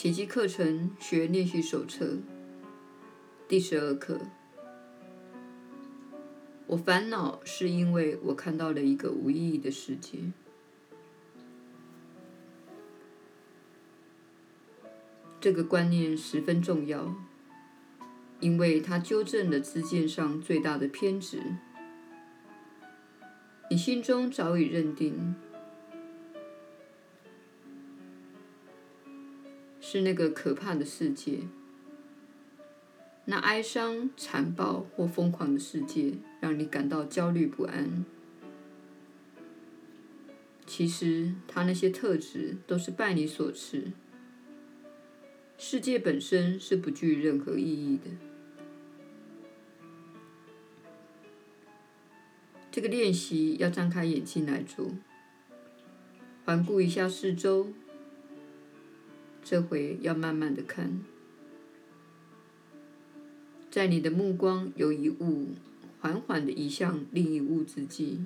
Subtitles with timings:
[0.00, 2.16] 奇迹课程学练习手册
[3.46, 4.18] 第十二课。
[6.66, 10.20] 我烦恼是因为我看到了一个无意义的世界。
[15.38, 17.14] 这个观念十分重要，
[18.40, 21.42] 因为它纠正了自见上最大的偏执。
[23.70, 25.34] 你心中早已认定，
[29.92, 31.40] 是那个可怕的世界。
[33.24, 38.04] 那哀伤、残暴或疯狂的世界，让你感到焦虑不安。
[40.64, 43.90] 其实，它那些特质都是拜你所赐。
[45.58, 48.10] 世界本身是不具任何意义的。
[52.70, 54.92] 这个练习要张开眼睛来做，
[56.44, 57.72] 环顾一下四周。
[59.42, 61.00] 这回要慢慢的看。
[63.70, 65.50] 在你的目光由一物
[66.00, 68.24] 缓缓的移向另一物之际，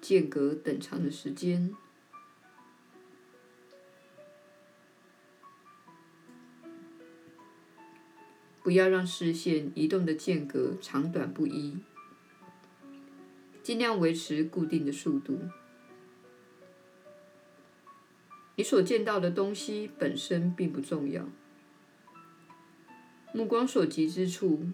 [0.00, 1.74] 间隔等长的时间，
[8.62, 11.78] 不要让视线移动的间隔长短不一，
[13.62, 15.38] 尽量维持固定的速度。
[18.56, 21.28] 你所见到的东西本身并不重要。
[23.32, 24.64] 目光所及之处，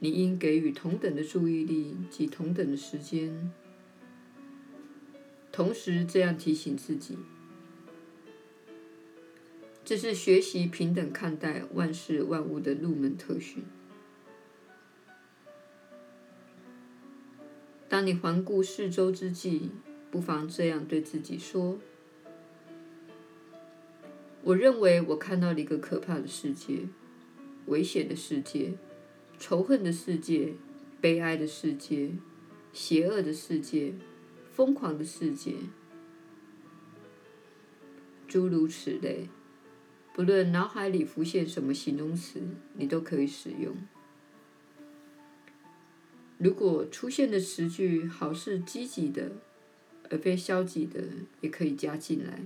[0.00, 3.50] 你应给予同等的注意力及同等的时间。
[5.50, 7.16] 同时，这样提醒自己，
[9.84, 13.64] 这是学习平等看待万事万物的入门特训。
[17.88, 19.70] 当你环顾四周之际，
[20.10, 21.78] 不妨这样对自己说
[24.44, 26.86] ：“我认为我看到了一个可怕的世界。”
[27.66, 28.74] 危险的世界，
[29.38, 30.52] 仇恨的世界，
[31.00, 32.10] 悲哀的世界，
[32.74, 33.94] 邪恶的世界，
[34.52, 35.54] 疯狂的世界，
[38.28, 39.30] 诸如此类。
[40.12, 42.42] 不论脑海里浮现什么形容词，
[42.74, 43.74] 你都可以使用。
[46.36, 49.32] 如果出现的词句好是积极的，
[50.10, 51.02] 而非消极的，
[51.40, 52.44] 也可以加进来。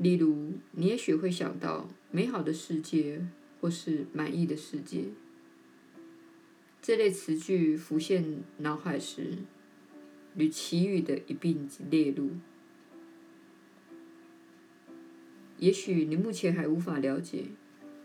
[0.00, 3.26] 例如，你也许会想到美好的世界，
[3.60, 5.08] 或是满意的世界。
[6.80, 9.36] 这类词句浮现脑海时，
[10.36, 12.30] 与其余的一并列入。
[15.58, 17.48] 也许你目前还无法了解，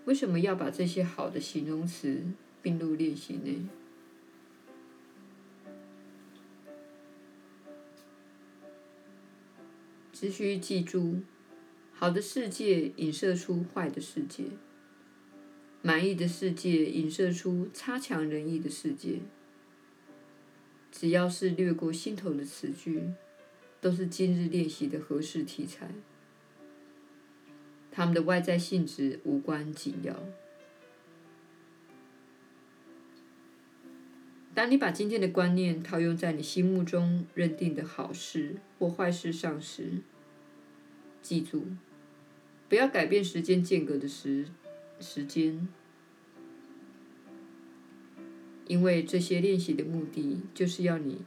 [0.03, 2.23] 为什么要把这些好的形容词
[2.61, 3.61] 并入练习内。
[10.11, 11.21] 只需记住。
[11.97, 14.43] 好的世界影射出坏的世界，
[15.81, 19.21] 满意的世界影射出差强人意的世界。
[20.91, 23.01] 只要是掠过心头的词句，
[23.79, 25.89] 都是今日练习的合适题材。
[27.91, 30.21] 它们的外在性质无关紧要。
[34.53, 40.01] 当你把今天的观念套用在你心目中认定的好事或坏事上时，
[41.21, 41.67] 记住，
[42.75, 44.47] 不要改变时间间隔的时
[44.99, 45.65] 时间，
[48.67, 51.21] 因为这些练习的目的就是要你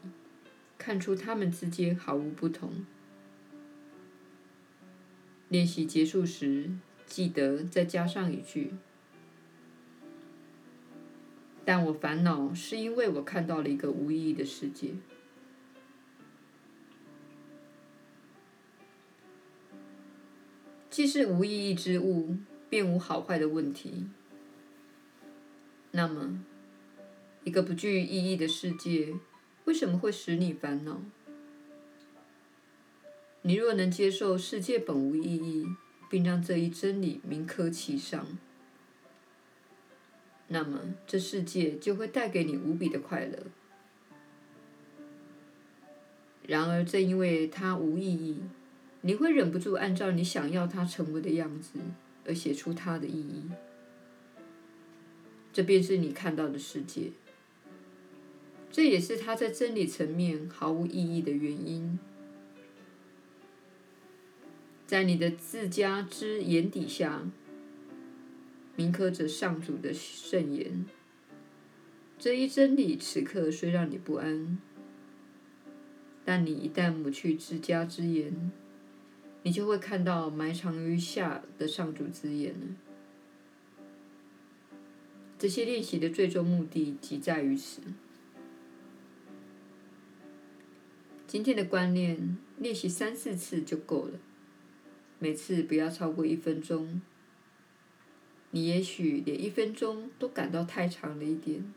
[0.76, 2.84] 看出它们之间毫无不同。
[5.48, 6.70] 练习结束时，
[7.06, 8.75] 记得再加上一句
[11.65, 14.91] ：“但我烦恼是因为我看到了一个无意义的世界。”
[20.98, 22.36] 既是无意义之物，
[22.69, 24.09] 便无好坏的问题。
[25.92, 26.42] 那么，
[27.44, 29.15] 一个不具意义的世界，
[29.66, 31.00] 为什么会使你烦恼？
[33.42, 35.68] 你若能接受世界本无意义，
[36.10, 38.27] 并让这一真理铭刻其上，
[40.48, 43.47] 那么这世界就会带给你无比的快乐。
[46.44, 48.41] 然而，正因为它无意义。
[49.00, 51.78] 你会忍不住按照你想要它成为的样子
[52.27, 53.45] 而写出它的意义，
[55.53, 57.12] 这便是你看到的世界。
[58.71, 61.98] 这也是它在真理层面毫无意义的原因。
[64.86, 67.22] 在你的自家之眼底下，
[68.77, 70.86] 铭刻着上主的圣言。
[72.18, 74.59] 这一真理此刻虽让你不安，
[76.24, 78.51] 但你一旦抹去自家之言。
[79.43, 82.67] 你就会看到埋藏于下的上主之眼了。
[85.39, 87.81] 这些练习的最终目的即在于此。
[91.27, 94.19] 今天的观念练习三四次就够了，
[95.19, 97.01] 每次不要超过一分钟。
[98.51, 101.73] 你也许连一分钟都感到太长了一点。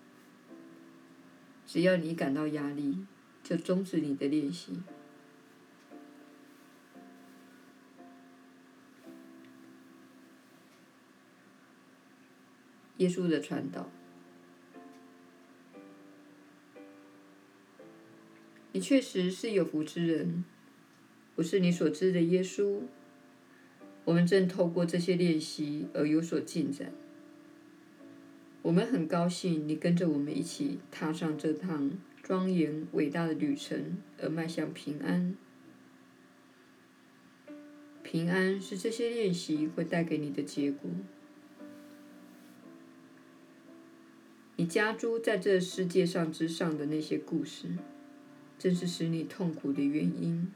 [1.67, 3.05] 只要你感到压力，
[3.43, 4.81] 就终止你的练习。
[13.01, 13.89] 耶稣的传导，
[18.73, 20.45] 你确实是有福之人。
[21.33, 22.81] 我是你所知的耶稣。
[24.05, 26.91] 我们正透过这些练习而有所进展。
[28.61, 35.35] 我们很高兴你跟着我们一起踏上这趟庄严伟大的旅程，而迈向平安。
[38.03, 40.91] 平安是这些练习会带给你的结果。
[44.61, 47.67] 你加诸在这世界上之上的那些故事，
[48.59, 50.51] 正是使你痛苦的原因。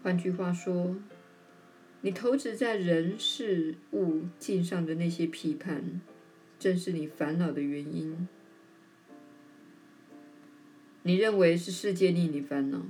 [0.00, 0.94] 换句话说，
[2.02, 6.00] 你投掷在人事物境上的那些批判，
[6.60, 8.28] 正是你烦恼的原因。
[11.02, 12.86] 你认为是世界令你烦恼，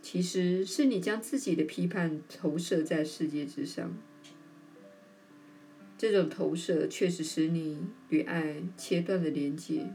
[0.00, 3.94] 其实是你将自己的批判投射在世界之上。
[5.98, 9.90] 这种投射确实使你与爱切断了连接，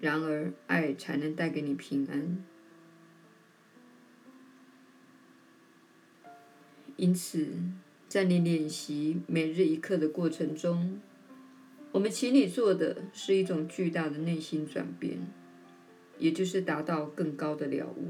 [0.00, 2.42] 然而爱才能带给你平安。
[6.96, 7.48] 因此，
[8.08, 11.00] 在你练习每日一课的过程中，
[11.92, 15.18] 我们请你做的是一种巨大的内心转变，
[16.18, 18.08] 也就是达到更高的了悟。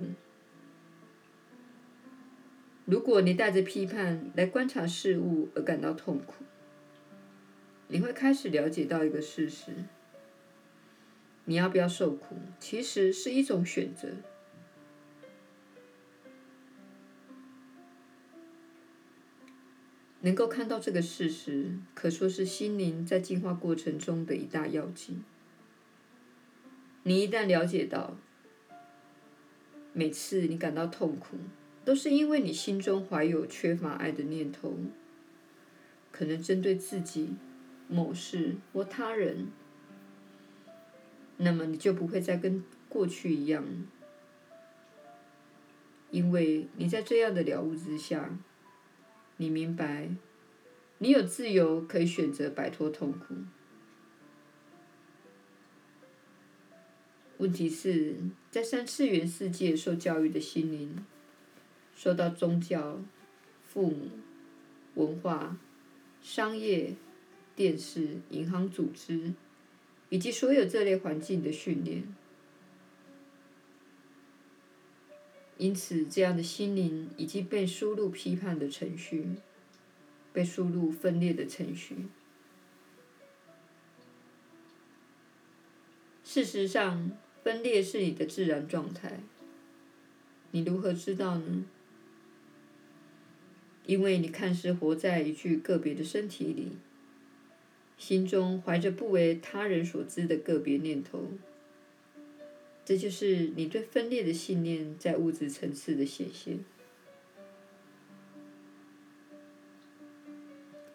[2.89, 6.43] 如果你带着批判来观察事物而感到痛苦，
[7.89, 9.73] 你会开始了解到一个事实：
[11.45, 14.09] 你要不要受苦，其实是一种选择。
[20.23, 25.23] 能够看到这个事实，可说是心灵在进化过程中的一大要紧。
[27.03, 28.17] 你一旦了解到，
[29.93, 31.37] 每次你感到痛苦，
[31.89, 34.77] 都是因为你心中怀有缺乏爱的念头，
[36.13, 37.31] 可能针对自己、
[37.89, 39.47] 某事或他人，
[41.39, 43.65] 那么你就不会再跟过去一样，
[46.11, 48.39] 因为你在这样的了悟之下，
[49.39, 50.11] 你明白，
[50.99, 53.35] 你有自由可以选择摆脱痛苦。
[57.39, 58.17] 问题是，
[58.51, 61.07] 在三次元世界受教育的心灵。
[61.99, 63.03] 受到宗教、
[63.67, 64.11] 父母、
[64.95, 65.59] 文化、
[66.23, 66.95] 商业、
[67.57, 69.35] 电视、银行组织
[70.09, 72.05] 以及所有这类环境的训练，
[75.57, 79.31] 因此，这样的心灵已经被输入批判的程序，
[80.33, 82.07] 被输入分裂的程序。
[86.23, 87.11] 事实上，
[87.43, 89.19] 分裂是你的自然状态。
[90.53, 91.65] 你如何知道呢？
[93.89, 96.73] 因为你看似活在一具个别的身体里，
[97.97, 101.27] 心中怀着不为他人所知的个别念头，
[102.85, 106.59] 这就是你对分裂的信念在物质层次的显现。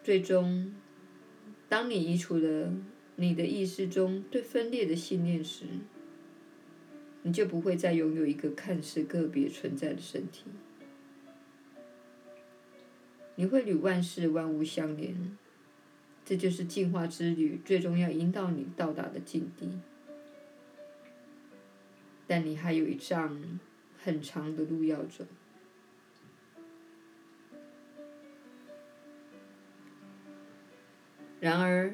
[0.04, 0.72] 最终，
[1.68, 2.72] 当你移除了
[3.16, 5.64] 你的意识中对分裂的信念时，
[7.24, 10.44] 你就不会再拥有一个看似个别存在的身体。
[13.36, 15.36] 你会与万事万物相连，
[16.24, 19.80] 这就是进化之旅最终要引导你到达的境地。
[22.26, 23.58] 但你还有一丈
[24.02, 25.26] 很长的路要走。
[31.40, 31.92] 然而，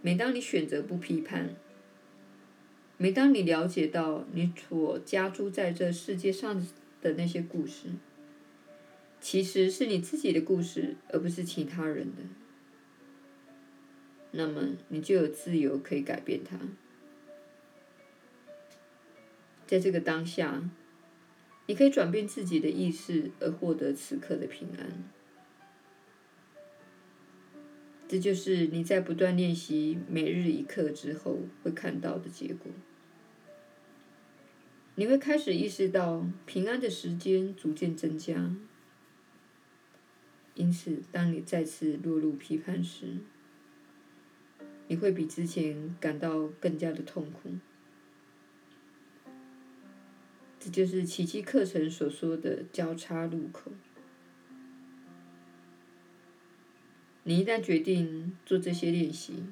[0.00, 1.54] 每当你选择不批判，
[2.96, 6.66] 每当你了解到你所加诸在这世界上
[7.00, 7.88] 的那些故事，
[9.20, 12.22] 其实是你自己的故事，而不是其他人的。
[14.32, 16.58] 那么，你就有自由可以改变它。
[19.66, 20.70] 在这个当下，
[21.66, 25.04] 你可以转变自己的意识，而获得此刻的平安。
[28.08, 32.70] 这就是你在不断练习每日一课之后会看到的结果。
[34.98, 38.56] 你会开始意识到平安的时间逐渐增加，
[40.54, 43.18] 因此，当你再次落入批判时，
[44.88, 47.50] 你会比之前感到更加的痛苦。
[50.58, 53.72] 这就是奇迹课程所说的交叉路口。
[57.24, 59.44] 你一旦决定做这些练习，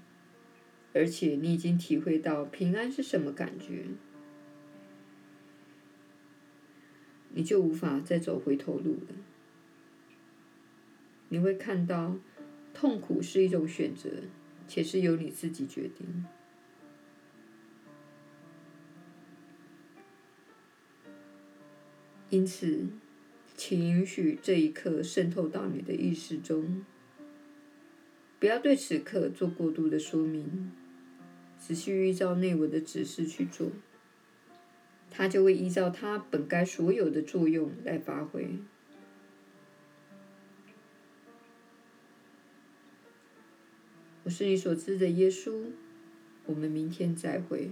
[0.94, 3.88] 而且你已经体会到平安是什么感觉，
[7.36, 9.14] 你就无法再走回头路了。
[11.28, 12.16] 你会看到，
[12.72, 14.08] 痛苦是一种选择，
[14.68, 16.24] 且是由你自己决定。
[22.30, 22.88] 因此，
[23.56, 26.84] 请允许这一刻渗透到你的意识中。
[28.38, 30.70] 不要对此刻做过度的说明，
[31.60, 33.70] 只需依照内文的指示去做，
[35.16, 38.58] 它就会依照它本该所有的作用来发挥。
[44.24, 45.66] 我是你所知的耶稣，
[46.46, 47.70] 我们明天再会。